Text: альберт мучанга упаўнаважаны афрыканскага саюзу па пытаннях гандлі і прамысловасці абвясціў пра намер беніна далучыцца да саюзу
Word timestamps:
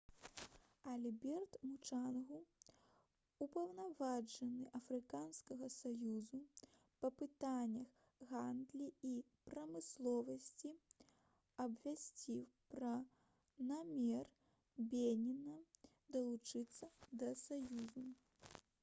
альберт 0.91 1.55
мучанга 1.65 2.37
упаўнаважаны 3.45 4.69
афрыканскага 4.79 5.67
саюзу 5.75 6.39
па 7.03 7.11
пытаннях 7.19 7.91
гандлі 8.31 8.87
і 9.09 9.13
прамысловасці 9.51 10.71
абвясціў 11.65 12.41
пра 12.75 12.93
намер 13.73 14.31
беніна 14.95 15.59
далучыцца 16.17 16.93
да 17.25 17.33
саюзу 17.45 18.07